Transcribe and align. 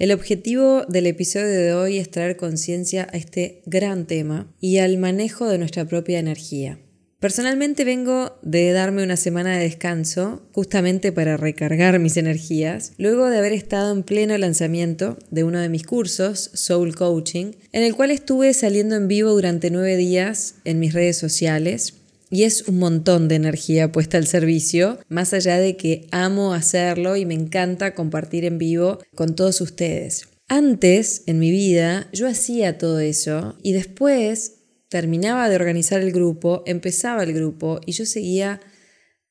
El 0.00 0.12
objetivo 0.12 0.86
del 0.88 1.06
episodio 1.06 1.50
de 1.50 1.74
hoy 1.74 1.98
es 1.98 2.10
traer 2.10 2.38
conciencia 2.38 3.06
a 3.12 3.18
este 3.18 3.60
gran 3.66 4.06
tema 4.06 4.50
y 4.58 4.78
al 4.78 4.96
manejo 4.96 5.46
de 5.46 5.58
nuestra 5.58 5.84
propia 5.84 6.18
energía. 6.18 6.78
Personalmente 7.18 7.84
vengo 7.84 8.38
de 8.40 8.72
darme 8.72 9.04
una 9.04 9.18
semana 9.18 9.58
de 9.58 9.64
descanso 9.64 10.48
justamente 10.54 11.12
para 11.12 11.36
recargar 11.36 11.98
mis 11.98 12.16
energías, 12.16 12.94
luego 12.96 13.28
de 13.28 13.36
haber 13.36 13.52
estado 13.52 13.92
en 13.92 14.02
pleno 14.02 14.38
lanzamiento 14.38 15.18
de 15.30 15.44
uno 15.44 15.60
de 15.60 15.68
mis 15.68 15.84
cursos, 15.84 16.50
Soul 16.54 16.94
Coaching, 16.94 17.52
en 17.72 17.82
el 17.82 17.94
cual 17.94 18.10
estuve 18.10 18.54
saliendo 18.54 18.96
en 18.96 19.06
vivo 19.06 19.32
durante 19.32 19.70
nueve 19.70 19.98
días 19.98 20.54
en 20.64 20.80
mis 20.80 20.94
redes 20.94 21.18
sociales 21.18 21.99
y 22.30 22.44
es 22.44 22.68
un 22.68 22.78
montón 22.78 23.28
de 23.28 23.34
energía 23.34 23.92
puesta 23.92 24.16
al 24.16 24.26
servicio, 24.26 24.98
más 25.08 25.34
allá 25.34 25.58
de 25.58 25.76
que 25.76 26.06
amo 26.12 26.54
hacerlo 26.54 27.16
y 27.16 27.26
me 27.26 27.34
encanta 27.34 27.94
compartir 27.94 28.44
en 28.44 28.56
vivo 28.56 28.98
con 29.14 29.34
todos 29.34 29.60
ustedes. 29.60 30.28
Antes, 30.48 31.24
en 31.26 31.38
mi 31.38 31.50
vida, 31.50 32.08
yo 32.12 32.26
hacía 32.26 32.78
todo 32.78 33.00
eso 33.00 33.56
y 33.62 33.72
después 33.72 34.60
terminaba 34.88 35.48
de 35.48 35.56
organizar 35.56 36.00
el 36.00 36.12
grupo, 36.12 36.62
empezaba 36.66 37.22
el 37.22 37.32
grupo 37.32 37.80
y 37.86 37.92
yo 37.92 38.06
seguía 38.06 38.60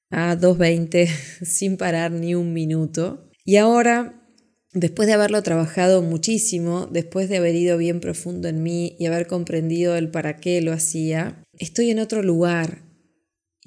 a 0.10 0.36
2.20 0.36 1.08
sin 1.46 1.78
parar 1.78 2.12
ni 2.12 2.36
un 2.36 2.54
minuto. 2.54 3.30
Y 3.46 3.58
ahora, 3.58 4.26
después 4.74 5.08
de 5.08 5.14
haberlo 5.14 5.42
trabajado 5.44 6.02
muchísimo, 6.02 6.88
después 6.92 7.30
de 7.30 7.38
haber 7.38 7.56
ido 7.56 7.78
bien 7.78 8.00
profundo 8.00 8.48
en 8.48 8.64
mí 8.64 8.96
y 9.00 9.06
haber 9.06 9.28
comprendido 9.28 9.96
el 9.96 10.12
para 10.12 10.38
qué 10.38 10.62
lo 10.62 10.72
hacía, 10.72 11.44
estoy 11.58 11.92
en 11.92 12.00
otro 12.00 12.24
lugar, 12.24 12.89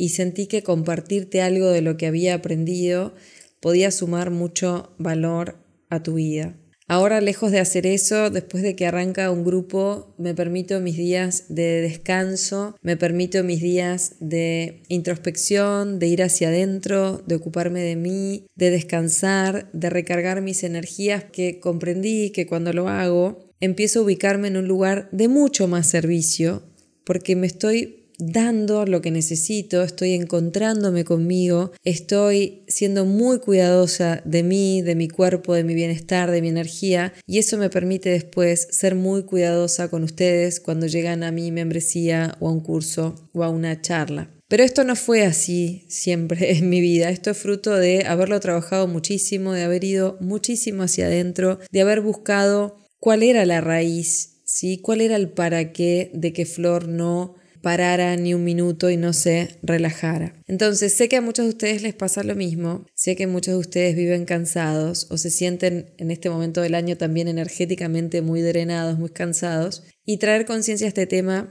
y 0.02 0.08
sentí 0.08 0.48
que 0.48 0.64
compartirte 0.64 1.42
algo 1.42 1.68
de 1.68 1.80
lo 1.80 1.96
que 1.96 2.08
había 2.08 2.34
aprendido 2.34 3.14
podía 3.60 3.92
sumar 3.92 4.32
mucho 4.32 4.96
valor 4.98 5.64
a 5.90 6.02
tu 6.02 6.14
vida. 6.14 6.56
Ahora, 6.88 7.20
lejos 7.20 7.52
de 7.52 7.60
hacer 7.60 7.86
eso, 7.86 8.28
después 8.28 8.64
de 8.64 8.74
que 8.74 8.84
arranca 8.84 9.30
un 9.30 9.44
grupo, 9.44 10.12
me 10.18 10.34
permito 10.34 10.80
mis 10.80 10.96
días 10.96 11.44
de 11.50 11.82
descanso, 11.82 12.74
me 12.82 12.96
permito 12.96 13.44
mis 13.44 13.60
días 13.60 14.16
de 14.18 14.82
introspección, 14.88 16.00
de 16.00 16.08
ir 16.08 16.24
hacia 16.24 16.48
adentro, 16.48 17.22
de 17.24 17.36
ocuparme 17.36 17.82
de 17.82 17.94
mí, 17.94 18.46
de 18.56 18.70
descansar, 18.70 19.70
de 19.72 19.88
recargar 19.88 20.42
mis 20.42 20.64
energías 20.64 21.22
que 21.22 21.60
comprendí 21.60 22.30
que 22.30 22.48
cuando 22.48 22.72
lo 22.72 22.88
hago, 22.88 23.52
empiezo 23.60 24.00
a 24.00 24.02
ubicarme 24.02 24.48
en 24.48 24.56
un 24.56 24.66
lugar 24.66 25.08
de 25.12 25.28
mucho 25.28 25.68
más 25.68 25.86
servicio, 25.88 26.64
porque 27.04 27.36
me 27.36 27.46
estoy 27.46 28.01
dando 28.26 28.86
lo 28.86 29.02
que 29.02 29.10
necesito, 29.10 29.82
estoy 29.82 30.12
encontrándome 30.12 31.04
conmigo, 31.04 31.72
estoy 31.82 32.64
siendo 32.68 33.04
muy 33.04 33.40
cuidadosa 33.40 34.22
de 34.24 34.42
mí, 34.42 34.82
de 34.82 34.94
mi 34.94 35.08
cuerpo, 35.08 35.54
de 35.54 35.64
mi 35.64 35.74
bienestar, 35.74 36.30
de 36.30 36.40
mi 36.40 36.48
energía 36.48 37.12
y 37.26 37.38
eso 37.38 37.58
me 37.58 37.70
permite 37.70 38.10
después 38.10 38.68
ser 38.70 38.94
muy 38.94 39.24
cuidadosa 39.24 39.88
con 39.88 40.04
ustedes 40.04 40.60
cuando 40.60 40.86
llegan 40.86 41.22
a 41.22 41.32
mi 41.32 41.50
membresía 41.50 42.36
o 42.40 42.48
a 42.48 42.52
un 42.52 42.60
curso 42.60 43.28
o 43.32 43.42
a 43.42 43.48
una 43.48 43.80
charla. 43.80 44.30
Pero 44.48 44.64
esto 44.64 44.84
no 44.84 44.96
fue 44.96 45.24
así 45.24 45.84
siempre 45.88 46.52
en 46.58 46.68
mi 46.68 46.80
vida, 46.80 47.10
esto 47.10 47.30
es 47.30 47.38
fruto 47.38 47.74
de 47.74 48.04
haberlo 48.06 48.38
trabajado 48.40 48.86
muchísimo, 48.86 49.52
de 49.52 49.62
haber 49.62 49.84
ido 49.84 50.16
muchísimo 50.20 50.82
hacia 50.82 51.06
adentro, 51.06 51.58
de 51.70 51.80
haber 51.80 52.00
buscado 52.02 52.76
cuál 53.00 53.22
era 53.22 53.46
la 53.46 53.60
raíz, 53.60 54.42
¿sí? 54.44 54.78
cuál 54.78 55.00
era 55.00 55.16
el 55.16 55.30
para 55.30 55.72
qué 55.72 56.10
de 56.14 56.32
que 56.32 56.46
Flor 56.46 56.86
no 56.86 57.34
parara 57.62 58.16
ni 58.16 58.34
un 58.34 58.44
minuto 58.44 58.90
y 58.90 58.96
no 58.96 59.12
se 59.12 59.58
relajara. 59.62 60.34
Entonces, 60.46 60.92
sé 60.94 61.08
que 61.08 61.16
a 61.16 61.20
muchos 61.22 61.46
de 61.46 61.50
ustedes 61.50 61.82
les 61.82 61.94
pasa 61.94 62.22
lo 62.22 62.34
mismo, 62.34 62.86
sé 62.94 63.16
que 63.16 63.26
muchos 63.26 63.54
de 63.54 63.60
ustedes 63.60 63.96
viven 63.96 64.24
cansados 64.24 65.06
o 65.10 65.16
se 65.16 65.30
sienten 65.30 65.94
en 65.98 66.10
este 66.10 66.28
momento 66.28 66.60
del 66.60 66.74
año 66.74 66.96
también 66.96 67.28
energéticamente 67.28 68.20
muy 68.20 68.42
drenados, 68.42 68.98
muy 68.98 69.10
cansados, 69.10 69.84
y 70.04 70.18
traer 70.18 70.44
conciencia 70.44 70.86
a 70.86 70.88
este 70.88 71.06
tema 71.06 71.48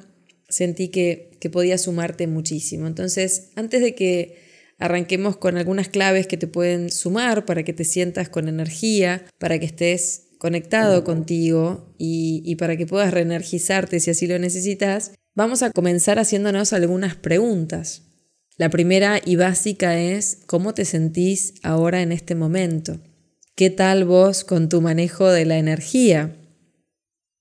sentí 0.50 0.90
que, 0.90 1.32
que 1.40 1.50
podía 1.50 1.78
sumarte 1.78 2.28
muchísimo. 2.28 2.86
Entonces, 2.86 3.52
antes 3.56 3.82
de 3.82 3.96
que 3.96 4.36
arranquemos 4.78 5.38
con 5.38 5.58
algunas 5.58 5.88
claves 5.88 6.28
que 6.28 6.38
te 6.38 6.48
pueden 6.48 6.92
sumar 6.92 7.46
para 7.46 7.64
que 7.64 7.72
te 7.72 7.86
sientas 7.86 8.30
con 8.30 8.50
energía, 8.50 9.26
para 9.38 9.60
que 9.60 9.66
estés 9.66 10.28
conectado 10.40 11.04
contigo 11.04 11.94
y, 12.00 12.42
y, 12.44 12.56
para 12.56 12.76
que 12.76 12.88
puedas 12.88 13.14
reenergizarte 13.14 14.00
si 14.00 14.10
así 14.10 14.26
lo 14.26 14.40
necesitas, 14.40 15.12
Vamos 15.34 15.64
a 15.64 15.72
comenzar 15.72 16.20
haciéndonos 16.20 16.74
algunas 16.74 17.16
preguntas. 17.16 18.02
La 18.58 18.70
primera 18.70 19.22
y 19.24 19.38
básica 19.38 19.98
es, 19.98 20.40
¿cómo 20.46 20.74
te 20.74 20.84
sentís 20.84 21.54
ahora 21.64 22.02
en 22.02 22.12
este 22.12 22.36
momento? 22.36 23.00
¿Qué 23.56 23.70
tal 23.70 24.04
vos 24.04 24.44
con 24.44 24.68
tu 24.68 24.82
manejo 24.82 25.30
de 25.30 25.46
la 25.46 25.58
energía? 25.58 26.36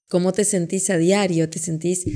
¿Cómo 0.09 0.33
te 0.33 0.45
sentís 0.45 0.89
a 0.89 0.99
diario? 0.99 1.51
¿Te 1.51 1.59
sentís 1.59 2.07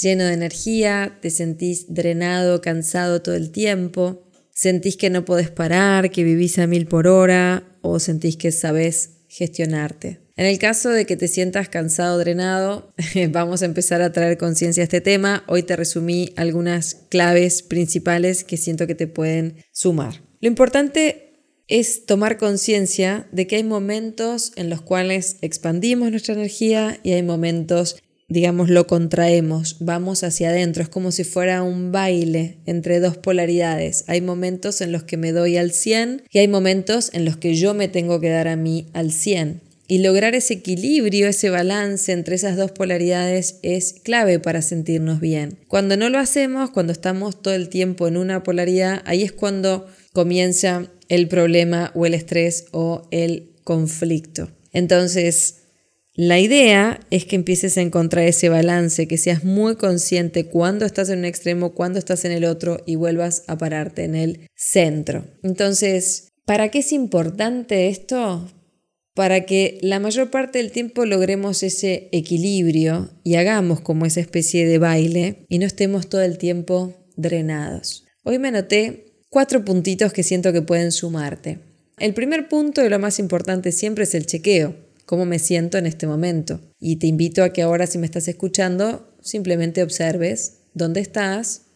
lleno 0.00 0.22
de 0.22 0.34
energía? 0.34 1.18
¿Te 1.20 1.30
sentís 1.30 1.92
drenado, 1.92 2.60
cansado 2.60 3.20
todo 3.20 3.34
el 3.34 3.50
tiempo? 3.50 4.22
¿Sentís 4.52 4.96
que 4.96 5.10
no 5.10 5.24
podés 5.24 5.50
parar, 5.50 6.12
que 6.12 6.22
vivís 6.22 6.60
a 6.60 6.68
mil 6.68 6.86
por 6.86 7.08
hora 7.08 7.76
o 7.82 7.98
sentís 7.98 8.36
que 8.36 8.52
sabés 8.52 9.10
gestionarte? 9.28 10.23
En 10.36 10.46
el 10.46 10.58
caso 10.58 10.90
de 10.90 11.06
que 11.06 11.16
te 11.16 11.28
sientas 11.28 11.68
cansado, 11.68 12.18
drenado, 12.18 12.92
vamos 13.30 13.62
a 13.62 13.66
empezar 13.66 14.02
a 14.02 14.10
traer 14.10 14.36
conciencia 14.36 14.82
a 14.82 14.84
este 14.84 15.00
tema. 15.00 15.44
Hoy 15.46 15.62
te 15.62 15.76
resumí 15.76 16.32
algunas 16.36 16.96
claves 17.08 17.62
principales 17.62 18.42
que 18.42 18.56
siento 18.56 18.88
que 18.88 18.96
te 18.96 19.06
pueden 19.06 19.56
sumar. 19.70 20.22
Lo 20.40 20.48
importante 20.48 21.24
es 21.68 22.04
tomar 22.04 22.36
conciencia 22.36 23.28
de 23.30 23.46
que 23.46 23.56
hay 23.56 23.64
momentos 23.64 24.52
en 24.56 24.70
los 24.70 24.82
cuales 24.82 25.36
expandimos 25.40 26.10
nuestra 26.10 26.34
energía 26.34 26.98
y 27.04 27.12
hay 27.12 27.22
momentos, 27.22 28.02
digamos, 28.28 28.68
lo 28.68 28.88
contraemos, 28.88 29.76
vamos 29.80 30.24
hacia 30.24 30.50
adentro, 30.50 30.82
es 30.82 30.88
como 30.88 31.12
si 31.12 31.22
fuera 31.22 31.62
un 31.62 31.92
baile 31.92 32.58
entre 32.66 32.98
dos 32.98 33.16
polaridades. 33.16 34.04
Hay 34.08 34.20
momentos 34.20 34.80
en 34.80 34.90
los 34.90 35.04
que 35.04 35.16
me 35.16 35.30
doy 35.30 35.56
al 35.56 35.70
100 35.70 36.24
y 36.28 36.40
hay 36.40 36.48
momentos 36.48 37.10
en 37.14 37.24
los 37.24 37.36
que 37.36 37.54
yo 37.54 37.72
me 37.72 37.86
tengo 37.86 38.20
que 38.20 38.30
dar 38.30 38.48
a 38.48 38.56
mí 38.56 38.88
al 38.92 39.12
100. 39.12 39.62
Y 39.86 39.98
lograr 39.98 40.34
ese 40.34 40.54
equilibrio, 40.54 41.28
ese 41.28 41.50
balance 41.50 42.10
entre 42.12 42.36
esas 42.36 42.56
dos 42.56 42.72
polaridades 42.72 43.58
es 43.62 43.92
clave 43.92 44.38
para 44.38 44.62
sentirnos 44.62 45.20
bien. 45.20 45.58
Cuando 45.68 45.96
no 45.96 46.08
lo 46.08 46.18
hacemos, 46.18 46.70
cuando 46.70 46.92
estamos 46.92 47.42
todo 47.42 47.54
el 47.54 47.68
tiempo 47.68 48.08
en 48.08 48.16
una 48.16 48.42
polaridad, 48.42 49.02
ahí 49.04 49.22
es 49.22 49.32
cuando 49.32 49.86
comienza 50.12 50.90
el 51.08 51.28
problema 51.28 51.92
o 51.94 52.06
el 52.06 52.14
estrés 52.14 52.66
o 52.72 53.06
el 53.10 53.50
conflicto. 53.62 54.50
Entonces, 54.72 55.56
la 56.14 56.38
idea 56.38 57.00
es 57.10 57.24
que 57.24 57.36
empieces 57.36 57.76
a 57.76 57.80
encontrar 57.80 58.24
ese 58.24 58.48
balance, 58.48 59.08
que 59.08 59.18
seas 59.18 59.42
muy 59.42 59.74
consciente 59.74 60.46
cuando 60.46 60.86
estás 60.86 61.08
en 61.08 61.18
un 61.18 61.24
extremo, 61.24 61.74
cuando 61.74 61.98
estás 61.98 62.24
en 62.24 62.32
el 62.32 62.44
otro 62.44 62.80
y 62.86 62.94
vuelvas 62.94 63.42
a 63.48 63.58
pararte 63.58 64.04
en 64.04 64.14
el 64.14 64.48
centro. 64.54 65.26
Entonces, 65.42 66.28
¿para 66.46 66.70
qué 66.70 66.78
es 66.78 66.92
importante 66.92 67.88
esto? 67.88 68.48
Para 69.14 69.46
que 69.46 69.78
la 69.80 70.00
mayor 70.00 70.30
parte 70.30 70.58
del 70.58 70.72
tiempo 70.72 71.06
logremos 71.06 71.62
ese 71.62 72.08
equilibrio 72.10 73.10
y 73.22 73.36
hagamos 73.36 73.80
como 73.80 74.06
esa 74.06 74.20
especie 74.20 74.66
de 74.66 74.78
baile 74.78 75.46
y 75.48 75.58
no 75.58 75.66
estemos 75.66 76.08
todo 76.08 76.22
el 76.22 76.36
tiempo 76.36 76.92
drenados. 77.16 78.04
Hoy 78.24 78.40
me 78.40 78.48
anoté 78.48 79.14
cuatro 79.30 79.64
puntitos 79.64 80.12
que 80.12 80.24
siento 80.24 80.52
que 80.52 80.62
pueden 80.62 80.90
sumarte. 80.90 81.60
El 81.98 82.12
primer 82.12 82.48
punto 82.48 82.84
y 82.84 82.88
lo 82.88 82.98
más 82.98 83.20
importante 83.20 83.70
siempre 83.70 84.02
es 84.02 84.16
el 84.16 84.26
chequeo, 84.26 84.74
cómo 85.06 85.26
me 85.26 85.38
siento 85.38 85.78
en 85.78 85.86
este 85.86 86.08
momento. 86.08 86.60
Y 86.80 86.96
te 86.96 87.06
invito 87.06 87.44
a 87.44 87.52
que 87.52 87.62
ahora 87.62 87.86
si 87.86 87.98
me 87.98 88.06
estás 88.06 88.26
escuchando, 88.26 89.16
simplemente 89.22 89.84
observes 89.84 90.62
dónde 90.74 91.00
estás, 91.00 91.66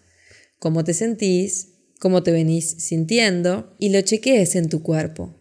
cómo 0.58 0.82
te 0.82 0.92
sentís, 0.92 1.68
cómo 2.00 2.24
te 2.24 2.32
venís 2.32 2.68
sintiendo 2.78 3.76
y 3.78 3.90
lo 3.90 4.00
chequees 4.00 4.56
en 4.56 4.68
tu 4.68 4.82
cuerpo. 4.82 5.37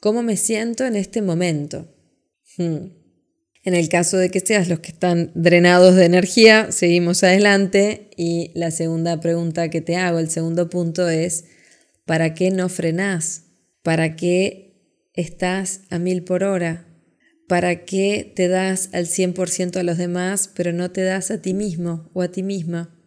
¿Cómo 0.00 0.22
me 0.22 0.38
siento 0.38 0.86
en 0.86 0.96
este 0.96 1.20
momento? 1.20 1.94
Hmm. 2.56 2.88
En 3.62 3.74
el 3.74 3.90
caso 3.90 4.16
de 4.16 4.30
que 4.30 4.40
seas 4.40 4.68
los 4.68 4.80
que 4.80 4.92
están 4.92 5.30
drenados 5.34 5.94
de 5.94 6.06
energía, 6.06 6.72
seguimos 6.72 7.22
adelante 7.22 8.08
y 8.16 8.50
la 8.54 8.70
segunda 8.70 9.20
pregunta 9.20 9.68
que 9.68 9.82
te 9.82 9.96
hago, 9.96 10.18
el 10.18 10.30
segundo 10.30 10.70
punto 10.70 11.06
es, 11.10 11.44
¿para 12.06 12.32
qué 12.32 12.50
no 12.50 12.70
frenás? 12.70 13.42
¿Para 13.82 14.16
qué 14.16 15.10
estás 15.12 15.82
a 15.90 15.98
mil 15.98 16.24
por 16.24 16.44
hora? 16.44 16.86
¿Para 17.46 17.84
qué 17.84 18.32
te 18.34 18.48
das 18.48 18.88
al 18.92 19.06
100% 19.06 19.76
a 19.76 19.82
los 19.82 19.98
demás, 19.98 20.48
pero 20.54 20.72
no 20.72 20.90
te 20.90 21.02
das 21.02 21.30
a 21.30 21.42
ti 21.42 21.52
mismo 21.52 22.08
o 22.14 22.22
a 22.22 22.30
ti 22.30 22.42
misma? 22.42 22.98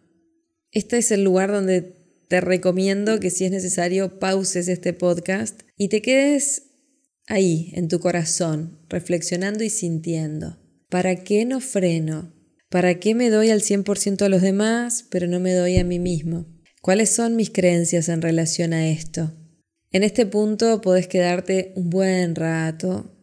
Este 0.70 0.98
es 0.98 1.10
el 1.10 1.24
lugar 1.24 1.50
donde 1.50 1.96
te 2.28 2.40
recomiendo 2.40 3.18
que 3.18 3.30
si 3.30 3.44
es 3.44 3.50
necesario 3.50 4.20
pauses 4.20 4.68
este 4.68 4.92
podcast 4.92 5.62
y 5.76 5.88
te 5.88 6.00
quedes 6.00 6.73
ahí, 7.26 7.70
en 7.74 7.88
tu 7.88 8.00
corazón, 8.00 8.80
reflexionando 8.88 9.64
y 9.64 9.70
sintiendo. 9.70 10.58
¿Para 10.88 11.16
qué 11.16 11.44
no 11.44 11.60
freno? 11.60 12.32
¿Para 12.68 12.98
qué 12.98 13.14
me 13.14 13.30
doy 13.30 13.50
al 13.50 13.60
100% 13.60 14.22
a 14.22 14.28
los 14.28 14.42
demás, 14.42 15.06
pero 15.10 15.26
no 15.26 15.40
me 15.40 15.52
doy 15.52 15.76
a 15.78 15.84
mí 15.84 15.98
mismo? 15.98 16.46
¿Cuáles 16.82 17.10
son 17.10 17.36
mis 17.36 17.50
creencias 17.50 18.08
en 18.08 18.20
relación 18.20 18.72
a 18.72 18.88
esto? 18.88 19.32
En 19.90 20.02
este 20.02 20.26
punto 20.26 20.80
podés 20.80 21.06
quedarte 21.06 21.72
un 21.76 21.88
buen 21.88 22.34
rato, 22.34 23.14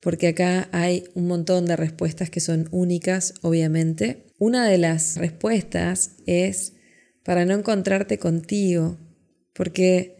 porque 0.00 0.28
acá 0.28 0.68
hay 0.72 1.04
un 1.14 1.26
montón 1.26 1.66
de 1.66 1.76
respuestas 1.76 2.30
que 2.30 2.40
son 2.40 2.68
únicas, 2.70 3.34
obviamente. 3.42 4.26
Una 4.38 4.68
de 4.68 4.78
las 4.78 5.16
respuestas 5.16 6.12
es 6.26 6.74
para 7.24 7.44
no 7.44 7.54
encontrarte 7.54 8.18
contigo, 8.18 8.98
porque 9.54 10.16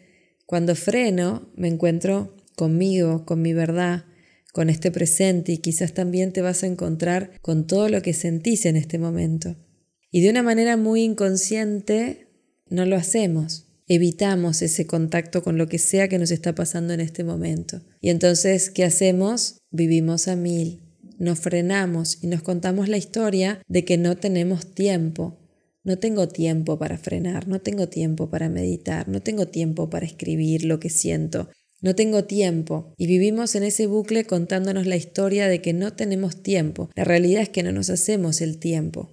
cuando 0.46 0.75
freno 0.75 1.52
me 1.56 1.69
encuentro 1.69 2.35
conmigo, 2.58 3.25
con 3.25 3.40
mi 3.40 3.55
verdad, 3.55 4.05
con 4.52 4.69
este 4.69 4.90
presente 4.90 5.52
y 5.52 5.58
quizás 5.58 5.94
también 5.94 6.32
te 6.32 6.43
vas 6.43 6.64
a 6.64 6.66
encontrar 6.66 7.31
con 7.40 7.66
todo 7.66 7.88
lo 7.88 8.02
que 8.02 8.12
sentís 8.12 8.66
en 8.66 8.76
este 8.76 8.99
momento. 8.99 9.56
Y 10.10 10.20
de 10.20 10.31
una 10.31 10.43
manera 10.43 10.76
muy 10.76 11.02
inconsciente 11.02 12.26
no 12.69 12.84
lo 12.84 12.96
hacemos. 12.96 13.66
Evitamos 13.87 14.60
ese 14.60 14.87
contacto 14.87 15.43
con 15.43 15.56
lo 15.56 15.69
que 15.69 15.78
sea 15.78 16.08
que 16.08 16.19
nos 16.19 16.32
está 16.32 16.55
pasando 16.55 16.93
en 16.93 17.00
este 17.00 17.25
momento. 17.25 17.81
Y 18.00 18.10
entonces, 18.10 18.70
¿qué 18.70 18.84
hacemos? 18.84 19.61
Vivimos 19.70 20.28
a 20.28 20.34
mil, 20.34 20.82
nos 21.19 21.38
frenamos 21.38 22.19
y 22.22 22.26
nos 22.26 22.43
contamos 22.43 22.88
la 22.88 22.96
historia 22.96 23.62
de 23.69 23.84
que 23.84 23.96
no 23.96 24.16
tenemos 24.16 24.75
tiempo. 24.75 25.38
No 25.84 25.99
tengo 25.99 26.28
tiempo 26.28 26.78
para 26.78 26.99
frenar, 26.99 27.46
no 27.49 27.61
tengo 27.61 27.88
tiempo 27.88 28.28
para 28.28 28.49
meditar, 28.49 29.08
no 29.08 29.22
tengo 29.22 29.46
tiempo 29.46 29.88
para 29.88 30.04
escribir 30.04 30.64
lo 30.64 30.81
que 30.81 30.90
siento, 30.90 31.49
no 31.80 31.94
tengo 31.94 32.25
tiempo 32.25 32.92
y 32.96 33.06
vivimos 33.06 33.54
en 33.54 33.62
ese 33.62 33.86
bucle 33.86 34.25
contándonos 34.25 34.86
la 34.86 34.96
historia 34.96 35.48
de 35.48 35.62
que 35.62 35.72
no 35.72 35.92
tenemos 35.92 36.42
tiempo. 36.42 36.90
La 36.94 37.04
realidad 37.04 37.42
es 37.42 37.48
que 37.48 37.62
no 37.62 37.72
nos 37.72 37.88
hacemos 37.90 38.40
el 38.40 38.58
tiempo. 38.58 39.10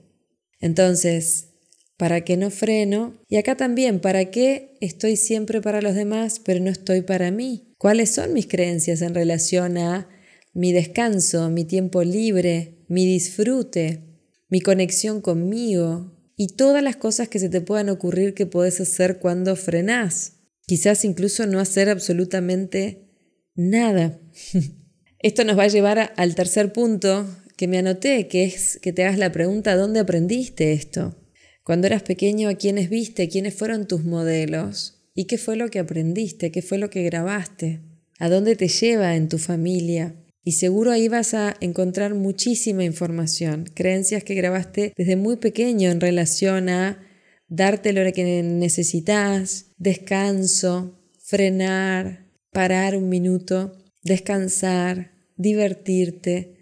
Entonces, 0.60 1.50
¿para 1.98 2.22
qué 2.22 2.38
no 2.38 2.50
freno? 2.50 3.14
Y 3.30 3.38
acá 3.38 3.56
también, 3.56 4.00
¿para 4.00 4.32
qué 4.32 4.78
estoy 4.82 5.16
siempre 5.16 5.62
para 5.62 5.82
los 5.82 5.94
demás 5.94 6.42
pero 6.44 6.60
no 6.60 6.72
estoy 6.72 7.02
para 7.02 7.30
mí? 7.30 7.76
¿Cuáles 7.78 8.10
son 8.10 8.34
mis 8.34 8.48
creencias 8.48 9.02
en 9.02 9.14
relación 9.14 9.78
a 9.78 10.10
mi 10.54 10.72
descanso, 10.72 11.50
mi 11.50 11.66
tiempo 11.66 12.04
libre, 12.04 12.86
mi 12.88 13.06
disfrute, 13.06 14.02
mi 14.50 14.62
conexión 14.62 15.22
conmigo 15.22 16.14
y 16.36 16.48
todas 16.48 16.82
las 16.82 16.96
cosas 16.96 17.28
que 17.28 17.40
se 17.40 17.50
te 17.50 17.62
puedan 17.62 17.90
ocurrir 17.90 18.34
que 18.34 18.46
puedes 18.46 18.82
hacer 18.82 19.20
cuando 19.20 19.56
frenás? 19.56 20.35
Quizás 20.66 21.06
incluso 21.06 21.46
no 21.48 21.60
hacer 21.60 21.90
absolutamente 21.90 23.08
nada. 23.56 24.20
Esto 25.20 25.44
nos 25.44 25.58
va 25.58 25.64
a 25.64 25.70
llevar 25.70 26.14
al 26.16 26.36
tercer 26.36 26.72
punto 26.74 27.26
que 27.58 27.68
me 27.68 27.78
anoté, 27.78 28.28
que 28.28 28.44
es 28.44 28.80
que 28.82 28.94
te 28.94 29.04
hagas 29.04 29.18
la 29.18 29.32
pregunta, 29.32 29.76
¿dónde 29.76 30.00
aprendiste 30.00 30.74
esto? 30.74 31.16
Cuando 31.64 31.88
eras 31.88 32.04
pequeño, 32.04 32.50
¿a 32.50 32.56
quiénes 32.56 32.90
viste? 32.90 33.28
¿Quiénes 33.30 33.56
fueron 33.56 33.88
tus 33.88 34.04
modelos? 34.04 35.02
¿Y 35.16 35.26
qué 35.26 35.38
fue 35.38 35.56
lo 35.56 35.70
que 35.70 35.80
aprendiste? 35.80 36.52
¿Qué 36.52 36.62
fue 36.62 36.78
lo 36.78 36.90
que 36.90 37.04
grabaste? 37.04 37.82
¿A 38.20 38.30
dónde 38.30 38.56
te 38.56 38.68
lleva 38.68 39.16
en 39.16 39.30
tu 39.30 39.38
familia? 39.38 40.16
Y 40.44 40.52
seguro 40.52 40.92
ahí 40.92 41.08
vas 41.08 41.34
a 41.34 41.56
encontrar 41.60 42.14
muchísima 42.14 42.84
información, 42.84 43.66
creencias 43.74 44.24
que 44.24 44.36
grabaste 44.36 44.94
desde 44.96 45.16
muy 45.16 45.38
pequeño 45.38 45.90
en 45.90 46.00
relación 46.00 46.70
a 46.70 47.02
darte 47.48 47.94
lo 47.94 48.14
que 48.14 48.44
necesitas, 48.44 49.65
descanso, 49.78 51.00
frenar, 51.20 52.32
parar 52.52 52.96
un 52.96 53.10
minuto, 53.10 53.78
descansar, 54.02 55.12
divertirte, 55.38 56.58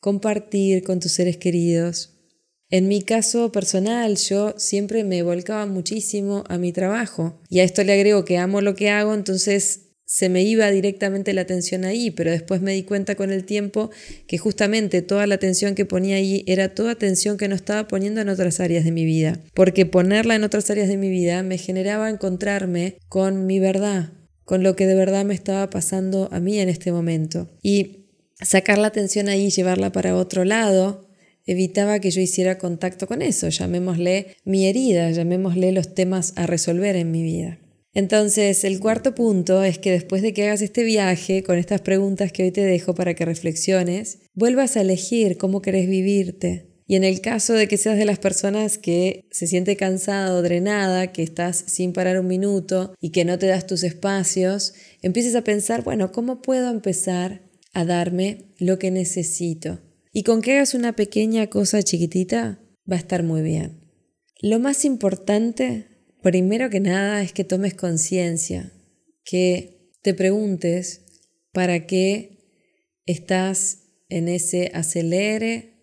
compartir 0.00 0.82
con 0.82 1.00
tus 1.00 1.12
seres 1.12 1.36
queridos. 1.36 2.14
En 2.70 2.86
mi 2.86 3.00
caso 3.02 3.50
personal, 3.50 4.16
yo 4.16 4.54
siempre 4.58 5.02
me 5.02 5.22
volcaba 5.22 5.64
muchísimo 5.64 6.44
a 6.48 6.58
mi 6.58 6.72
trabajo 6.72 7.40
y 7.48 7.60
a 7.60 7.64
esto 7.64 7.82
le 7.82 7.94
agrego 7.94 8.26
que 8.26 8.36
amo 8.36 8.60
lo 8.60 8.74
que 8.74 8.90
hago, 8.90 9.14
entonces 9.14 9.87
se 10.10 10.30
me 10.30 10.42
iba 10.42 10.70
directamente 10.70 11.34
la 11.34 11.42
atención 11.42 11.84
ahí, 11.84 12.10
pero 12.10 12.30
después 12.30 12.62
me 12.62 12.72
di 12.72 12.82
cuenta 12.82 13.14
con 13.14 13.30
el 13.30 13.44
tiempo 13.44 13.90
que 14.26 14.38
justamente 14.38 15.02
toda 15.02 15.26
la 15.26 15.34
atención 15.34 15.74
que 15.74 15.84
ponía 15.84 16.16
ahí 16.16 16.44
era 16.46 16.70
toda 16.70 16.92
atención 16.92 17.36
que 17.36 17.46
no 17.46 17.54
estaba 17.54 17.88
poniendo 17.88 18.22
en 18.22 18.30
otras 18.30 18.58
áreas 18.58 18.86
de 18.86 18.90
mi 18.90 19.04
vida, 19.04 19.38
porque 19.52 19.84
ponerla 19.84 20.34
en 20.34 20.44
otras 20.44 20.70
áreas 20.70 20.88
de 20.88 20.96
mi 20.96 21.10
vida 21.10 21.42
me 21.42 21.58
generaba 21.58 22.08
encontrarme 22.08 22.96
con 23.10 23.44
mi 23.44 23.58
verdad, 23.58 24.14
con 24.46 24.62
lo 24.62 24.76
que 24.76 24.86
de 24.86 24.94
verdad 24.94 25.26
me 25.26 25.34
estaba 25.34 25.68
pasando 25.68 26.30
a 26.32 26.40
mí 26.40 26.58
en 26.58 26.70
este 26.70 26.90
momento. 26.90 27.50
Y 27.62 28.06
sacar 28.40 28.78
la 28.78 28.86
atención 28.86 29.28
ahí 29.28 29.50
llevarla 29.50 29.92
para 29.92 30.16
otro 30.16 30.46
lado 30.46 31.06
evitaba 31.44 31.98
que 31.98 32.10
yo 32.10 32.22
hiciera 32.22 32.56
contacto 32.56 33.06
con 33.06 33.20
eso, 33.20 33.50
llamémosle 33.50 34.36
mi 34.46 34.66
herida, 34.66 35.10
llamémosle 35.10 35.72
los 35.72 35.94
temas 35.94 36.32
a 36.36 36.46
resolver 36.46 36.96
en 36.96 37.10
mi 37.10 37.22
vida. 37.22 37.58
Entonces, 37.98 38.62
el 38.62 38.78
cuarto 38.78 39.12
punto 39.12 39.64
es 39.64 39.80
que 39.80 39.90
después 39.90 40.22
de 40.22 40.32
que 40.32 40.44
hagas 40.44 40.62
este 40.62 40.84
viaje 40.84 41.42
con 41.42 41.58
estas 41.58 41.80
preguntas 41.80 42.30
que 42.30 42.44
hoy 42.44 42.52
te 42.52 42.60
dejo 42.60 42.94
para 42.94 43.14
que 43.14 43.24
reflexiones, 43.24 44.20
vuelvas 44.34 44.76
a 44.76 44.82
elegir 44.82 45.36
cómo 45.36 45.62
querés 45.62 45.88
vivirte. 45.88 46.68
Y 46.86 46.94
en 46.94 47.02
el 47.02 47.20
caso 47.20 47.54
de 47.54 47.66
que 47.66 47.76
seas 47.76 47.98
de 47.98 48.04
las 48.04 48.20
personas 48.20 48.78
que 48.78 49.24
se 49.32 49.48
siente 49.48 49.74
cansada 49.74 50.32
o 50.32 50.42
drenada, 50.42 51.10
que 51.10 51.24
estás 51.24 51.64
sin 51.66 51.92
parar 51.92 52.20
un 52.20 52.28
minuto 52.28 52.94
y 53.00 53.10
que 53.10 53.24
no 53.24 53.36
te 53.36 53.48
das 53.48 53.66
tus 53.66 53.82
espacios, 53.82 54.74
empieces 55.02 55.34
a 55.34 55.42
pensar, 55.42 55.82
bueno, 55.82 56.12
¿cómo 56.12 56.40
puedo 56.40 56.70
empezar 56.70 57.50
a 57.72 57.84
darme 57.84 58.44
lo 58.58 58.78
que 58.78 58.92
necesito? 58.92 59.80
Y 60.12 60.22
con 60.22 60.40
que 60.40 60.52
hagas 60.52 60.74
una 60.74 60.94
pequeña 60.94 61.48
cosa 61.48 61.82
chiquitita, 61.82 62.60
va 62.88 62.94
a 62.94 63.00
estar 63.00 63.24
muy 63.24 63.42
bien. 63.42 63.80
Lo 64.40 64.60
más 64.60 64.84
importante 64.84 65.97
Primero 66.22 66.68
que 66.68 66.80
nada 66.80 67.22
es 67.22 67.32
que 67.32 67.44
tomes 67.44 67.74
conciencia, 67.74 68.72
que 69.24 69.92
te 70.02 70.14
preguntes 70.14 71.02
para 71.52 71.86
qué 71.86 72.38
estás 73.06 73.84
en 74.08 74.28
ese 74.28 74.70
acelere, 74.74 75.74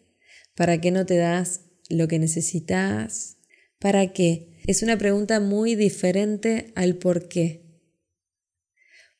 para 0.55 0.81
qué 0.81 0.91
no 0.91 1.05
te 1.05 1.15
das 1.15 1.61
lo 1.89 2.07
que 2.07 2.19
necesitas, 2.19 3.37
para 3.79 4.13
qué. 4.13 4.59
Es 4.67 4.81
una 4.83 4.97
pregunta 4.97 5.39
muy 5.39 5.75
diferente 5.75 6.71
al 6.75 6.95
por 6.95 7.27
qué. 7.27 7.65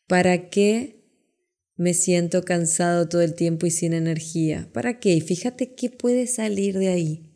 ¿Para 0.08 0.50
qué 0.50 1.04
me 1.76 1.94
siento 1.94 2.44
cansado 2.44 3.08
todo 3.08 3.22
el 3.22 3.36
tiempo 3.36 3.66
y 3.66 3.72
sin 3.72 3.94
energía? 3.94 4.70
¿Para 4.74 5.00
qué? 5.00 5.20
Fíjate 5.22 5.76
qué 5.76 5.90
puede 5.90 6.28
salir 6.28 6.78
de 6.78 6.90
ahí. 6.90 7.32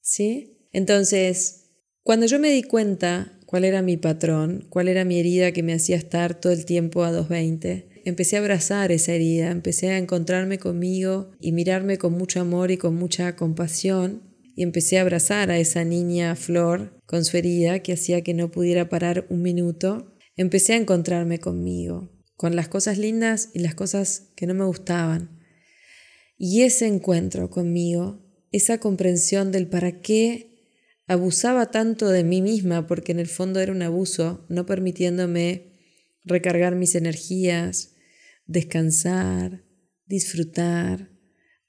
¿Sí? 0.00 0.68
Entonces, 0.72 1.61
cuando 2.04 2.26
yo 2.26 2.38
me 2.38 2.50
di 2.50 2.62
cuenta 2.62 3.38
cuál 3.46 3.64
era 3.64 3.82
mi 3.82 3.96
patrón, 3.96 4.66
cuál 4.68 4.88
era 4.88 5.04
mi 5.04 5.18
herida 5.20 5.52
que 5.52 5.62
me 5.62 5.72
hacía 5.72 5.96
estar 5.96 6.40
todo 6.40 6.52
el 6.52 6.64
tiempo 6.64 7.04
a 7.04 7.12
220, 7.12 8.02
empecé 8.04 8.36
a 8.36 8.40
abrazar 8.40 8.90
esa 8.90 9.12
herida, 9.12 9.50
empecé 9.50 9.90
a 9.90 9.98
encontrarme 9.98 10.58
conmigo 10.58 11.30
y 11.40 11.52
mirarme 11.52 11.98
con 11.98 12.14
mucho 12.14 12.40
amor 12.40 12.70
y 12.70 12.76
con 12.76 12.96
mucha 12.96 13.36
compasión 13.36 14.32
y 14.54 14.62
empecé 14.62 14.98
a 14.98 15.02
abrazar 15.02 15.50
a 15.50 15.58
esa 15.58 15.84
niña 15.84 16.34
Flor 16.36 16.98
con 17.06 17.24
su 17.24 17.36
herida 17.36 17.80
que 17.80 17.92
hacía 17.92 18.22
que 18.22 18.34
no 18.34 18.50
pudiera 18.50 18.88
parar 18.88 19.26
un 19.30 19.42
minuto. 19.42 20.14
Empecé 20.36 20.74
a 20.74 20.76
encontrarme 20.76 21.38
conmigo, 21.38 22.10
con 22.36 22.56
las 22.56 22.68
cosas 22.68 22.98
lindas 22.98 23.50
y 23.54 23.60
las 23.60 23.74
cosas 23.74 24.32
que 24.36 24.46
no 24.46 24.54
me 24.54 24.64
gustaban. 24.64 25.38
Y 26.36 26.62
ese 26.62 26.86
encuentro 26.86 27.50
conmigo, 27.50 28.26
esa 28.50 28.78
comprensión 28.78 29.52
del 29.52 29.68
para 29.68 30.00
qué 30.00 30.51
abusaba 31.12 31.70
tanto 31.70 32.08
de 32.08 32.24
mí 32.24 32.42
misma 32.42 32.86
porque 32.86 33.12
en 33.12 33.20
el 33.20 33.28
fondo 33.28 33.60
era 33.60 33.72
un 33.72 33.82
abuso, 33.82 34.44
no 34.48 34.66
permitiéndome 34.66 35.72
recargar 36.24 36.74
mis 36.74 36.94
energías, 36.94 37.94
descansar, 38.46 39.64
disfrutar, 40.06 41.10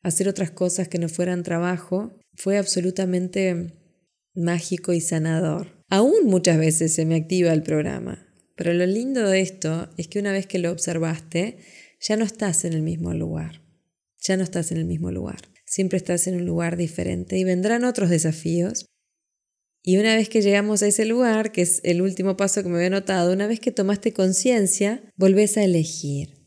hacer 0.01 0.27
otras 0.27 0.51
cosas 0.51 0.87
que 0.87 0.99
no 0.99 1.09
fueran 1.09 1.43
trabajo, 1.43 2.19
fue 2.35 2.57
absolutamente 2.57 3.79
mágico 4.33 4.93
y 4.93 5.01
sanador. 5.01 5.83
Aún 5.89 6.25
muchas 6.25 6.57
veces 6.57 6.93
se 6.93 7.05
me 7.05 7.15
activa 7.15 7.53
el 7.53 7.63
programa, 7.63 8.27
pero 8.55 8.73
lo 8.73 8.85
lindo 8.85 9.27
de 9.27 9.41
esto 9.41 9.89
es 9.97 10.07
que 10.07 10.19
una 10.19 10.31
vez 10.31 10.47
que 10.47 10.59
lo 10.59 10.71
observaste, 10.71 11.57
ya 11.99 12.17
no 12.17 12.25
estás 12.25 12.65
en 12.65 12.73
el 12.73 12.81
mismo 12.81 13.13
lugar, 13.13 13.61
ya 14.19 14.37
no 14.37 14.43
estás 14.43 14.71
en 14.71 14.77
el 14.77 14.85
mismo 14.85 15.11
lugar, 15.11 15.49
siempre 15.65 15.97
estás 15.97 16.27
en 16.27 16.35
un 16.35 16.45
lugar 16.45 16.77
diferente 16.77 17.37
y 17.37 17.43
vendrán 17.43 17.83
otros 17.83 18.09
desafíos 18.09 18.85
y 19.85 19.97
una 19.97 20.15
vez 20.15 20.29
que 20.29 20.41
llegamos 20.41 20.81
a 20.81 20.87
ese 20.87 21.03
lugar, 21.03 21.51
que 21.51 21.61
es 21.61 21.81
el 21.83 22.01
último 22.01 22.37
paso 22.37 22.63
que 22.63 22.69
me 22.69 22.77
había 22.77 22.89
notado, 22.89 23.33
una 23.33 23.47
vez 23.47 23.59
que 23.59 23.73
tomaste 23.73 24.13
conciencia, 24.13 25.03
volvés 25.17 25.57
a 25.57 25.63
elegir. 25.63 26.37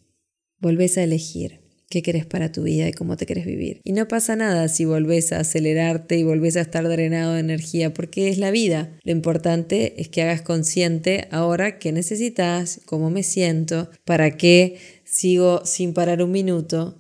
Volvés 0.59 0.97
a 0.97 1.03
elegir. 1.03 1.61
qué 1.89 2.03
querés 2.03 2.27
para 2.27 2.51
tu 2.51 2.65
vida 2.65 2.89
y 2.89 2.93
cómo 2.93 3.17
te 3.17 3.27
querés 3.27 3.47
vivir. 3.47 3.81
Y 3.85 3.93
no 3.93 4.09
pasa 4.09 4.35
nada 4.35 4.69
si 4.69 4.85
volvés 4.85 5.33
a 5.33 5.39
acelerarte 5.39 6.19
y 6.19 6.25
volvés 6.25 6.57
a 6.57 6.63
estar 6.63 6.89
drenado 6.89 7.35
de 7.35 7.41
energía, 7.41 7.95
porque 7.95 8.29
es 8.29 8.39
la 8.39 8.51
vida. 8.51 8.99
Lo 9.05 9.13
importante 9.13 10.01
es 10.01 10.09
que 10.09 10.23
hagas 10.23 10.43
consciente 10.43 11.29
ahora 11.31 11.79
qué 11.79 11.93
necesitas, 11.93 12.81
cómo 12.87 13.11
me 13.11 13.23
siento, 13.23 13.91
para 14.05 14.37
qué 14.37 14.79
sigo 15.05 15.65
sin 15.65 15.93
parar 15.93 16.23
un 16.23 16.33
minuto, 16.33 16.99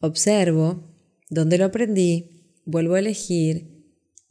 observo 0.00 0.88
dónde 1.28 1.58
lo 1.58 1.66
aprendí, 1.66 2.62
vuelvo 2.64 2.94
a 2.94 3.00
elegir 3.00 3.73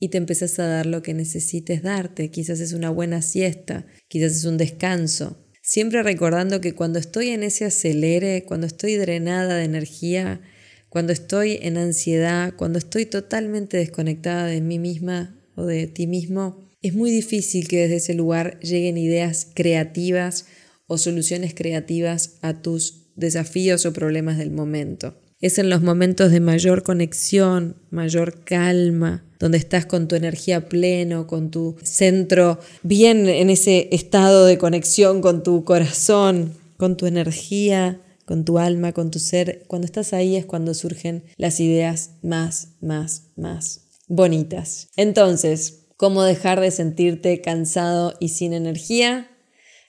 y 0.03 0.10
te 0.10 0.17
empezás 0.17 0.60
a 0.60 0.67
dar 0.67 0.86
lo 0.86 1.01
que 1.01 1.13
necesites 1.13 1.81
darte. 1.81 2.29
Quizás 2.29 2.60
es 2.60 2.74
una 2.74 2.89
buena 2.89 3.22
siesta, 3.22 3.86
quizás 4.10 4.33
es 4.33 4.43
un 4.43 4.57
descanso. 4.57 5.38
Siempre 5.62 6.03
recordando 6.03 6.60
que 6.60 6.75
cuando 6.75 7.00
estoy 7.00 7.29
en 7.29 7.41
ese 7.41 7.63
acelere, 7.63 8.43
cuando 8.43 8.67
estoy 8.67 8.98
drenada 8.98 9.55
de 9.55 9.63
energía, 9.63 10.41
cuando 10.89 11.13
estoy 11.13 11.57
en 11.62 11.77
ansiedad, 11.77 12.53
cuando 12.57 12.79
estoy 12.79 13.05
totalmente 13.05 13.77
desconectada 13.77 14.45
de 14.48 14.60
mí 14.60 14.77
misma 14.77 15.39
o 15.55 15.63
de 15.63 15.88
ti 15.88 16.05
mismo, 16.05 16.69
es 16.81 16.93
muy 16.93 17.10
difícil 17.10 17.69
que 17.69 17.83
desde 17.83 17.95
ese 17.95 18.13
lugar 18.13 18.60
lleguen 18.60 18.98
ideas 18.98 19.48
creativas 19.53 20.48
o 20.86 20.98
soluciones 20.98 21.53
creativas 21.53 22.39
a 22.41 22.62
tus 22.62 23.13
desafíos 23.15 23.86
o 23.86 23.93
problemas 23.93 24.38
del 24.38 24.51
momento. 24.51 25.17
Es 25.39 25.60
en 25.60 25.69
los 25.69 25.81
momentos 25.81 26.29
de 26.29 26.41
mayor 26.41 26.83
conexión, 26.83 27.77
mayor 27.89 28.43
calma, 28.43 29.25
donde 29.43 29.57
estás 29.57 29.85
con 29.85 30.07
tu 30.07 30.15
energía 30.15 30.69
pleno, 30.69 31.27
con 31.27 31.51
tu 31.51 31.75
centro 31.83 32.59
bien 32.81 33.27
en 33.27 33.50
ese 33.50 33.89
estado 33.91 34.45
de 34.45 34.57
conexión 34.57 35.19
con 35.19 35.43
tu 35.43 35.65
corazón, 35.65 36.53
con 36.77 36.95
tu 36.95 37.07
energía, 37.07 38.00
con 38.23 38.45
tu 38.45 38.57
alma, 38.57 38.93
con 38.93 39.12
tu 39.12 39.19
ser. 39.19 39.65
Cuando 39.67 39.85
estás 39.85 40.13
ahí 40.13 40.38
es 40.38 40.45
cuando 40.45 40.73
surgen 40.73 41.25
las 41.35 41.59
ideas 41.59 42.12
más, 42.21 42.69
más, 42.79 43.23
más 43.35 43.81
bonitas. 44.07 44.88
Entonces, 44.95 45.88
¿cómo 45.97 46.23
dejar 46.23 46.62
de 46.62 46.71
sentirte 46.71 47.41
cansado 47.41 48.13
y 48.21 48.29
sin 48.29 48.53
energía? 48.53 49.29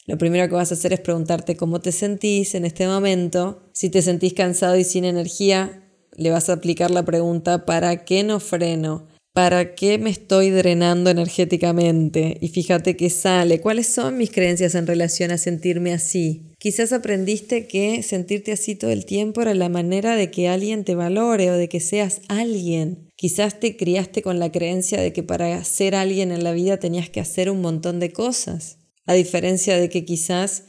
Lo 0.08 0.18
primero 0.18 0.48
que 0.48 0.56
vas 0.56 0.72
a 0.72 0.74
hacer 0.74 0.92
es 0.92 0.98
preguntarte 0.98 1.56
cómo 1.56 1.80
te 1.80 1.92
sentís 1.92 2.56
en 2.56 2.64
este 2.64 2.88
momento. 2.88 3.62
Si 3.72 3.88
te 3.88 4.02
sentís 4.02 4.34
cansado 4.34 4.76
y 4.76 4.82
sin 4.82 5.04
energía, 5.04 5.84
le 6.16 6.30
vas 6.30 6.50
a 6.50 6.54
aplicar 6.54 6.90
la 6.90 7.04
pregunta 7.04 7.64
¿para 7.64 8.04
qué 8.04 8.24
no 8.24 8.40
freno? 8.40 9.13
¿Para 9.34 9.74
qué 9.74 9.98
me 9.98 10.10
estoy 10.10 10.50
drenando 10.50 11.10
energéticamente? 11.10 12.38
Y 12.40 12.50
fíjate 12.50 12.96
qué 12.96 13.10
sale. 13.10 13.60
¿Cuáles 13.60 13.88
son 13.88 14.16
mis 14.16 14.30
creencias 14.30 14.76
en 14.76 14.86
relación 14.86 15.32
a 15.32 15.38
sentirme 15.38 15.92
así? 15.92 16.52
Quizás 16.60 16.92
aprendiste 16.92 17.66
que 17.66 18.04
sentirte 18.04 18.52
así 18.52 18.76
todo 18.76 18.92
el 18.92 19.06
tiempo 19.06 19.42
era 19.42 19.52
la 19.54 19.68
manera 19.68 20.14
de 20.14 20.30
que 20.30 20.46
alguien 20.46 20.84
te 20.84 20.94
valore 20.94 21.50
o 21.50 21.54
de 21.54 21.68
que 21.68 21.80
seas 21.80 22.20
alguien. 22.28 23.10
Quizás 23.16 23.58
te 23.58 23.76
criaste 23.76 24.22
con 24.22 24.38
la 24.38 24.52
creencia 24.52 25.00
de 25.00 25.12
que 25.12 25.24
para 25.24 25.64
ser 25.64 25.96
alguien 25.96 26.30
en 26.30 26.44
la 26.44 26.52
vida 26.52 26.78
tenías 26.78 27.10
que 27.10 27.18
hacer 27.18 27.50
un 27.50 27.60
montón 27.60 27.98
de 27.98 28.12
cosas 28.12 28.78
a 29.04 29.14
diferencia 29.14 29.76
de 29.76 29.88
que 29.88 30.04
quizás 30.04 30.62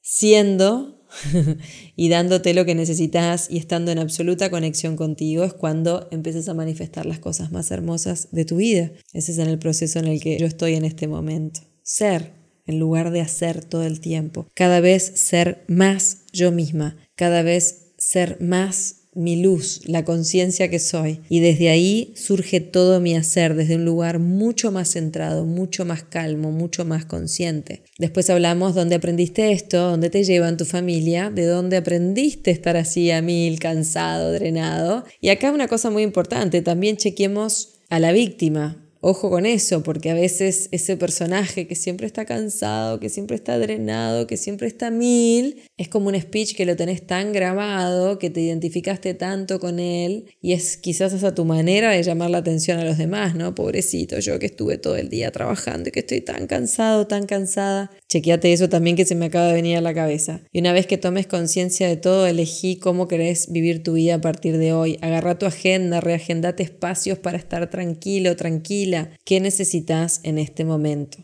siendo 0.00 1.01
y 1.96 2.08
dándote 2.08 2.54
lo 2.54 2.64
que 2.64 2.74
necesitas 2.74 3.48
y 3.50 3.58
estando 3.58 3.90
en 3.90 3.98
absoluta 3.98 4.50
conexión 4.50 4.96
contigo 4.96 5.44
es 5.44 5.52
cuando 5.52 6.08
empiezas 6.10 6.48
a 6.48 6.54
manifestar 6.54 7.06
las 7.06 7.18
cosas 7.18 7.52
más 7.52 7.70
hermosas 7.70 8.28
de 8.32 8.44
tu 8.44 8.56
vida. 8.56 8.92
Ese 9.12 9.32
es 9.32 9.38
el 9.38 9.58
proceso 9.58 9.98
en 9.98 10.06
el 10.06 10.20
que 10.20 10.38
yo 10.38 10.46
estoy 10.46 10.74
en 10.74 10.84
este 10.84 11.08
momento. 11.08 11.60
Ser 11.82 12.32
en 12.66 12.78
lugar 12.78 13.10
de 13.10 13.20
hacer 13.20 13.64
todo 13.64 13.84
el 13.84 14.00
tiempo. 14.00 14.46
Cada 14.54 14.80
vez 14.80 15.02
ser 15.02 15.64
más 15.68 16.24
yo 16.32 16.52
misma. 16.52 16.96
Cada 17.16 17.42
vez 17.42 17.92
ser 17.98 18.40
más 18.40 19.01
mi 19.14 19.42
luz, 19.42 19.82
la 19.84 20.04
conciencia 20.04 20.68
que 20.68 20.78
soy. 20.78 21.20
Y 21.28 21.40
desde 21.40 21.68
ahí 21.68 22.12
surge 22.16 22.60
todo 22.60 23.00
mi 23.00 23.14
hacer, 23.14 23.54
desde 23.54 23.76
un 23.76 23.84
lugar 23.84 24.18
mucho 24.18 24.72
más 24.72 24.92
centrado, 24.92 25.44
mucho 25.44 25.84
más 25.84 26.02
calmo, 26.02 26.50
mucho 26.50 26.84
más 26.84 27.04
consciente. 27.04 27.82
Después 27.98 28.30
hablamos 28.30 28.74
dónde 28.74 28.96
aprendiste 28.96 29.52
esto, 29.52 29.90
dónde 29.90 30.10
te 30.10 30.24
lleva 30.24 30.48
en 30.48 30.56
tu 30.56 30.64
familia, 30.64 31.30
de 31.30 31.46
dónde 31.46 31.76
aprendiste 31.76 32.50
estar 32.50 32.76
así 32.76 33.10
a 33.10 33.22
mil, 33.22 33.58
cansado, 33.58 34.32
drenado. 34.32 35.04
Y 35.20 35.28
acá 35.28 35.52
una 35.52 35.68
cosa 35.68 35.90
muy 35.90 36.02
importante, 36.02 36.62
también 36.62 36.96
chequemos 36.96 37.80
a 37.90 37.98
la 37.98 38.12
víctima. 38.12 38.81
Ojo 39.04 39.30
con 39.30 39.46
eso, 39.46 39.82
porque 39.82 40.10
a 40.10 40.14
veces 40.14 40.68
ese 40.70 40.96
personaje 40.96 41.66
que 41.66 41.74
siempre 41.74 42.06
está 42.06 42.24
cansado, 42.24 43.00
que 43.00 43.08
siempre 43.08 43.34
está 43.34 43.58
drenado, 43.58 44.28
que 44.28 44.36
siempre 44.36 44.68
está 44.68 44.92
mil, 44.92 45.60
es 45.76 45.88
como 45.88 46.06
un 46.06 46.20
speech 46.20 46.54
que 46.54 46.64
lo 46.64 46.76
tenés 46.76 47.04
tan 47.04 47.32
grabado, 47.32 48.20
que 48.20 48.30
te 48.30 48.40
identificaste 48.40 49.14
tanto 49.14 49.58
con 49.58 49.80
él, 49.80 50.26
y 50.40 50.52
es 50.52 50.76
quizás 50.76 51.12
esa 51.14 51.34
tu 51.34 51.44
manera 51.44 51.90
de 51.90 52.00
llamar 52.04 52.30
la 52.30 52.38
atención 52.38 52.78
a 52.78 52.84
los 52.84 52.96
demás, 52.96 53.34
¿no? 53.34 53.56
Pobrecito, 53.56 54.20
yo 54.20 54.38
que 54.38 54.46
estuve 54.46 54.78
todo 54.78 54.94
el 54.94 55.08
día 55.08 55.32
trabajando 55.32 55.88
y 55.88 55.92
que 55.92 56.00
estoy 56.00 56.20
tan 56.20 56.46
cansado, 56.46 57.08
tan 57.08 57.26
cansada. 57.26 57.90
Chequeate 58.08 58.52
eso 58.52 58.68
también 58.68 58.94
que 58.94 59.04
se 59.04 59.16
me 59.16 59.26
acaba 59.26 59.48
de 59.48 59.54
venir 59.54 59.78
a 59.78 59.80
la 59.80 59.94
cabeza. 59.94 60.42
Y 60.52 60.60
una 60.60 60.72
vez 60.72 60.86
que 60.86 60.96
tomes 60.96 61.26
conciencia 61.26 61.88
de 61.88 61.96
todo, 61.96 62.28
elegí 62.28 62.76
cómo 62.76 63.08
querés 63.08 63.50
vivir 63.50 63.82
tu 63.82 63.94
vida 63.94 64.14
a 64.14 64.20
partir 64.20 64.58
de 64.58 64.72
hoy. 64.72 64.98
Agarra 65.00 65.40
tu 65.40 65.46
agenda, 65.46 66.00
reagendate 66.00 66.62
espacios 66.62 67.18
para 67.18 67.36
estar 67.36 67.68
tranquilo, 67.68 68.36
tranquila. 68.36 68.91
¿Qué 69.24 69.40
necesitas 69.40 70.20
en 70.22 70.38
este 70.38 70.64
momento? 70.64 71.18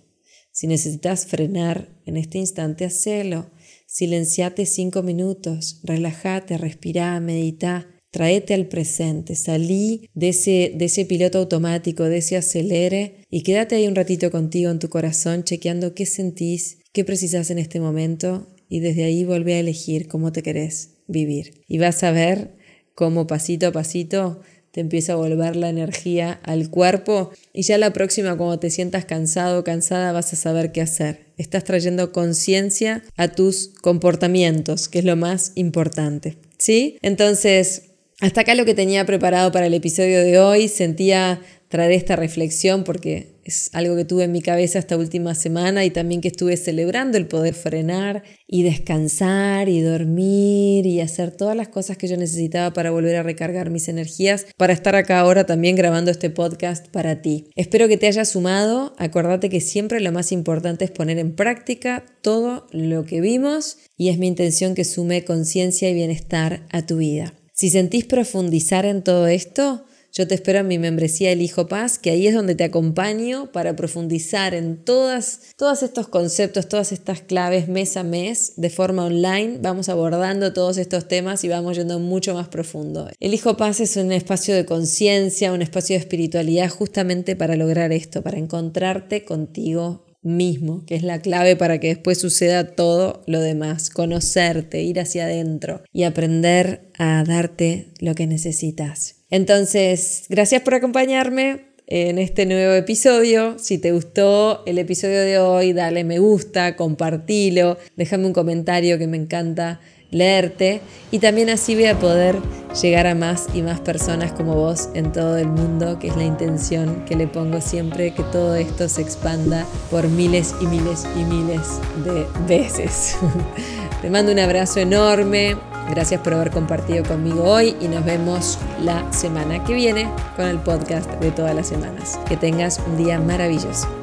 Si 0.53 0.67
necesitas 0.67 1.27
frenar 1.27 1.89
en 2.05 2.17
este 2.17 2.39
instante, 2.39 2.85
hacelo. 2.85 3.51
Silenciate 3.87 4.67
cinco 4.67 5.03
minutos, 5.03 5.81
relájate, 5.85 6.59
respira, 6.59 7.19
medita. 7.21 7.87
Traete 8.11 8.55
al 8.55 8.67
presente, 8.67 9.37
salí 9.37 10.09
de 10.15 10.31
ese, 10.31 11.05
piloto 11.05 11.39
automático, 11.39 12.05
de 12.05 12.19
ese 12.19 12.39
acelere 12.39 13.25
y 13.31 13.43
quédate 13.43 13.75
ahí 13.75 13.87
un 13.87 13.95
ratito 13.95 14.31
contigo 14.31 14.71
en 14.71 14.79
tu 14.79 14.89
corazón 14.89 15.45
chequeando 15.45 15.95
qué 15.95 16.07
sentís, 16.07 16.79
qué 16.95 17.05
precisas 17.05 17.51
en 17.51 17.59
este 17.59 17.81
momento 17.81 18.49
y 18.69 18.81
desde 18.81 19.05
ahí 19.05 19.25
vuelve 19.25 19.55
a 19.55 19.61
elegir 19.61 20.09
cómo 20.09 20.33
te 20.33 20.43
querés 20.43 21.03
vivir. 21.07 21.63
Y 21.69 21.79
vas 21.79 22.03
a 22.03 22.11
ver 22.11 22.57
cómo 22.95 23.27
pasito 23.27 23.67
a 23.67 23.73
pasito 23.73 24.41
te 24.79 24.83
empieza 24.83 25.15
a 25.15 25.17
volver 25.17 25.57
la 25.57 25.71
energía 25.71 26.39
al 26.45 26.71
cuerpo 26.71 27.33
y 27.53 27.63
ya 27.63 27.79
la 27.79 27.93
próxima 27.93 28.37
cuando 28.37 28.61
te 28.61 28.71
sientas 28.71 29.05
cansado 29.07 29.59
o 29.59 29.65
cansada 29.65 30.13
vas 30.13 30.33
a 30.33 30.37
saber 30.37 30.71
qué 30.71 30.81
hacer. 30.81 31.27
Estás 31.37 31.65
trayendo 31.65 32.13
conciencia 32.13 33.03
a 33.17 33.27
tus 33.27 33.73
comportamientos, 33.83 34.89
que 34.89 35.01
es 35.01 35.05
lo 35.05 35.17
más 35.17 35.51
importante. 35.57 36.37
¿Sí? 36.59 36.97
Entonces, 37.03 37.87
hasta 38.21 38.43
acá 38.43 38.55
lo 38.55 38.65
que 38.65 38.75
tenía 38.75 39.05
preparado 39.05 39.51
para 39.51 39.67
el 39.67 39.75
episodio 39.75 40.21
de 40.21 40.39
hoy. 40.39 40.69
Sentía 40.69 41.41
traer 41.69 41.93
esta 41.93 42.17
reflexión 42.17 42.85
porque 42.85 43.39
es 43.45 43.71
algo 43.73 43.97
que 43.97 44.05
tuve 44.05 44.25
en 44.25 44.33
mi 44.33 44.43
cabeza 44.43 44.79
esta 44.79 44.97
última 44.97 45.35
semana 45.35 45.85
y 45.85 45.91
también 45.91 46.21
que 46.21 46.29
estuve 46.29 46.57
celebrando 46.57 47.17
el 47.17 47.27
poder 47.27 47.55
frenar 47.55 48.23
y 48.47 48.63
descansar 48.63 49.69
y 49.69 49.81
dormir 49.81 50.87
y 50.87 51.01
hacer 51.01 51.31
todas 51.31 51.57
las 51.57 51.69
cosas 51.69 51.97
que 51.97 52.09
yo 52.09 52.17
necesitaba 52.17 52.75
para 52.75 52.91
volver 52.91 53.17
a 53.17 53.23
recargar 53.23 53.71
mis 53.71 53.89
energías 53.89 54.47
para 54.57 54.73
estar 54.73 54.95
acá 54.97 55.21
ahora 55.21 55.47
también 55.47 55.77
grabando 55.77 56.11
este 56.11 56.29
podcast 56.29 56.89
para 56.89 57.23
ti. 57.23 57.47
Espero 57.57 57.89
que 57.89 57.97
te 57.97 58.07
haya 58.07 58.25
sumado. 58.25 58.95
Acordate 58.99 59.49
que 59.49 59.61
siempre 59.61 60.01
lo 60.01 60.13
más 60.13 60.31
importante 60.33 60.85
es 60.85 60.91
poner 60.91 61.19
en 61.19 61.35
práctica 61.35 62.05
todo 62.21 62.67
lo 62.71 63.05
que 63.05 63.21
vimos 63.21 63.79
y 63.97 64.11
es 64.11 64.19
mi 64.19 64.27
intención 64.27 64.75
que 64.75 64.85
sume 64.85 65.25
conciencia 65.25 65.89
y 65.89 65.95
bienestar 65.95 66.67
a 66.71 66.85
tu 66.85 66.99
vida. 66.99 67.35
Si 67.55 67.71
sentís 67.71 68.05
profundizar 68.05 68.87
en 68.87 69.03
todo 69.03 69.27
esto, 69.27 69.85
yo 70.13 70.27
te 70.27 70.35
espero 70.35 70.61
en 70.61 70.69
mi 70.69 70.79
membresía 70.79 71.31
El 71.31 71.43
Hijo 71.43 71.69
Paz, 71.69 71.99
que 71.99 72.11
ahí 72.11 72.27
es 72.27 72.35
donde 72.35 72.55
te 72.55 72.65
acompaño 72.65 73.53
para 73.53 73.77
profundizar 73.77 74.55
en 74.55 74.83
todas, 74.85 75.55
todos 75.57 75.83
estos 75.83 76.09
conceptos, 76.09 76.69
todas 76.69 76.93
estas 76.93 77.21
claves 77.21 77.69
mes 77.69 77.97
a 77.97 78.03
mes 78.03 78.55
de 78.57 78.71
forma 78.71 79.05
online. 79.05 79.59
Vamos 79.61 79.89
abordando 79.89 80.53
todos 80.53 80.79
estos 80.79 81.07
temas 81.07 81.45
y 81.45 81.49
vamos 81.49 81.77
yendo 81.77 81.99
mucho 81.99 82.35
más 82.35 82.49
profundo. 82.49 83.09
El 83.21 83.35
Hijo 83.35 83.57
Paz 83.57 83.81
es 83.81 83.97
un 83.97 84.13
espacio 84.13 84.55
de 84.55 84.65
conciencia, 84.65 85.53
un 85.53 85.63
espacio 85.63 85.95
de 85.95 86.01
espiritualidad 86.01 86.71
justamente 86.71 87.37
para 87.37 87.57
lograr 87.57 87.93
esto, 87.93 88.23
para 88.23 88.39
encontrarte 88.39 89.25
contigo 89.25 90.07
mismo, 90.23 90.85
que 90.85 90.97
es 90.97 91.03
la 91.03 91.21
clave 91.21 91.57
para 91.57 91.79
que 91.79 91.89
después 91.89 92.19
suceda 92.19 92.75
todo 92.75 93.23
lo 93.27 93.41
demás, 93.41 93.91
conocerte, 93.91 94.83
ir 94.83 95.01
hacia 95.01 95.25
adentro 95.25 95.83
y 95.93 96.03
aprender 96.03 96.91
a 96.99 97.25
darte 97.25 97.93
lo 98.01 98.15
que 98.15 98.27
necesitas. 98.27 99.18
Entonces, 99.31 100.25
gracias 100.29 100.63
por 100.63 100.75
acompañarme 100.75 101.69
en 101.87 102.19
este 102.19 102.47
nuevo 102.47 102.75
episodio. 102.75 103.59
Si 103.59 103.79
te 103.79 103.93
gustó 103.93 104.63
el 104.67 104.79
episodio 104.79 105.21
de 105.21 105.39
hoy, 105.39 105.73
dale 105.73 106.05
me 106.05 106.19
gusta, 106.19 106.77
compartilo, 106.77 107.79
déjame 107.97 108.27
un 108.27 108.33
comentario 108.33 108.99
que 108.99 109.07
me 109.07 109.17
encanta 109.17 109.81
leerte 110.11 110.81
y 111.11 111.19
también 111.19 111.51
así 111.51 111.75
voy 111.75 111.85
a 111.85 111.99
poder 111.99 112.37
llegar 112.81 113.07
a 113.07 113.15
más 113.15 113.49
y 113.55 113.63
más 113.63 113.81
personas 113.81 114.33
como 114.33 114.55
vos 114.55 114.89
en 114.95 115.13
todo 115.13 115.37
el 115.37 115.49
mundo, 115.49 115.99
que 115.99 116.09
es 116.09 116.17
la 116.17 116.25
intención 116.25 117.05
que 117.05 117.17
le 117.17 117.27
pongo 117.27 117.61
siempre, 117.61 118.15
que 118.15 118.23
todo 118.25 118.55
esto 118.55 118.89
se 118.89 119.03
expanda 119.03 119.67
por 119.91 120.09
miles 120.09 120.55
y 120.61 120.67
miles 120.67 121.07
y 121.17 121.25
miles 121.25 121.81
de 122.05 122.27
veces. 122.47 123.17
Te 124.03 124.11
mando 124.11 124.33
un 124.33 124.39
abrazo 124.39 124.81
enorme, 124.81 125.57
Gracias 125.89 126.21
por 126.21 126.35
haber 126.35 126.51
compartido 126.51 127.05
conmigo 127.05 127.45
hoy 127.45 127.77
y 127.81 127.89
nos 127.89 128.05
vemos 128.05 128.59
la 128.81 129.11
semana 129.13 129.65
que 129.65 129.75
viene 129.75 130.11
con 130.37 130.47
el 130.47 130.59
podcast 130.59 131.11
de 131.15 131.31
todas 131.31 131.55
las 131.55 131.67
semanas. 131.67 132.21
Que 132.29 132.37
tengas 132.37 132.81
un 132.87 132.97
día 132.97 133.19
maravilloso. 133.19 133.98